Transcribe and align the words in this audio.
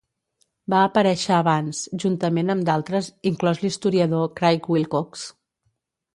Va 0.73 0.77
aparèixer 0.85 1.33
abans, 1.35 1.81
juntament 2.05 2.49
amb 2.55 2.65
d'altres, 2.71 3.11
inclòs 3.33 3.63
l'historiador 3.67 4.27
Craig 4.41 4.69
Wilcox. 4.75 5.29